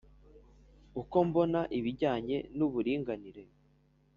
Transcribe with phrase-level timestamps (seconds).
[1.01, 3.43] uko mbona ibijyanye n’uburinganire